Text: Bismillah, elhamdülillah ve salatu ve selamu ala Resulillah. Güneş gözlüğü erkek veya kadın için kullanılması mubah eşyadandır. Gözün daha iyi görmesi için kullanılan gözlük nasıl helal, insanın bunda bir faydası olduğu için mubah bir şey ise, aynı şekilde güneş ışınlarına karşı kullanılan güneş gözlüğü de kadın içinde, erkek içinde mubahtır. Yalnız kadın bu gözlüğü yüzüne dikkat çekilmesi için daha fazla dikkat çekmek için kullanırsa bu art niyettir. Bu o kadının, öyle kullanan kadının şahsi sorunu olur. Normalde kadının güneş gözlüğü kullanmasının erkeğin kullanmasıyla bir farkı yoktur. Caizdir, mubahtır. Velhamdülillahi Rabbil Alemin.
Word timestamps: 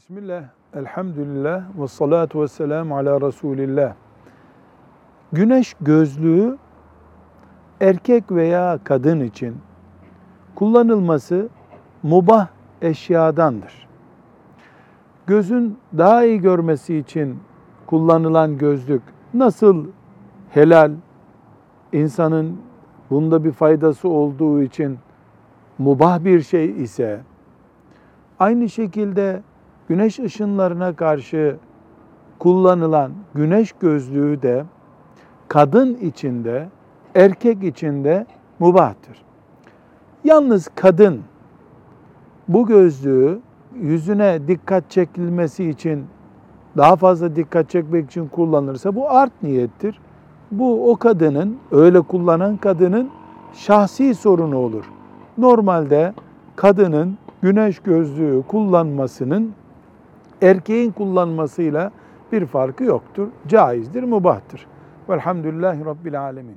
Bismillah, 0.00 0.44
elhamdülillah 0.74 1.64
ve 1.78 1.88
salatu 1.88 2.42
ve 2.42 2.48
selamu 2.48 2.96
ala 2.96 3.20
Resulillah. 3.20 3.94
Güneş 5.32 5.74
gözlüğü 5.80 6.58
erkek 7.80 8.32
veya 8.32 8.78
kadın 8.84 9.20
için 9.20 9.56
kullanılması 10.54 11.48
mubah 12.02 12.48
eşyadandır. 12.82 13.88
Gözün 15.26 15.78
daha 15.98 16.24
iyi 16.24 16.40
görmesi 16.40 16.96
için 16.96 17.38
kullanılan 17.86 18.58
gözlük 18.58 19.02
nasıl 19.34 19.86
helal, 20.50 20.92
insanın 21.92 22.56
bunda 23.10 23.44
bir 23.44 23.52
faydası 23.52 24.08
olduğu 24.08 24.62
için 24.62 24.98
mubah 25.78 26.24
bir 26.24 26.40
şey 26.40 26.82
ise, 26.82 27.20
aynı 28.38 28.68
şekilde 28.68 29.42
güneş 29.90 30.18
ışınlarına 30.18 30.96
karşı 30.96 31.56
kullanılan 32.38 33.12
güneş 33.34 33.72
gözlüğü 33.72 34.42
de 34.42 34.64
kadın 35.48 35.94
içinde, 35.94 36.68
erkek 37.14 37.62
içinde 37.62 38.26
mubahtır. 38.58 39.22
Yalnız 40.24 40.68
kadın 40.74 41.20
bu 42.48 42.66
gözlüğü 42.66 43.40
yüzüne 43.80 44.48
dikkat 44.48 44.90
çekilmesi 44.90 45.68
için 45.68 46.04
daha 46.76 46.96
fazla 46.96 47.36
dikkat 47.36 47.70
çekmek 47.70 48.06
için 48.10 48.28
kullanırsa 48.28 48.94
bu 48.94 49.10
art 49.10 49.42
niyettir. 49.42 50.00
Bu 50.50 50.90
o 50.90 50.96
kadının, 50.96 51.58
öyle 51.70 52.00
kullanan 52.00 52.56
kadının 52.56 53.10
şahsi 53.54 54.14
sorunu 54.14 54.56
olur. 54.56 54.84
Normalde 55.38 56.14
kadının 56.56 57.18
güneş 57.42 57.78
gözlüğü 57.78 58.42
kullanmasının 58.48 59.54
erkeğin 60.42 60.92
kullanmasıyla 60.92 61.90
bir 62.32 62.46
farkı 62.46 62.84
yoktur. 62.84 63.28
Caizdir, 63.48 64.02
mubahtır. 64.02 64.66
Velhamdülillahi 65.08 65.84
Rabbil 65.84 66.20
Alemin. 66.20 66.48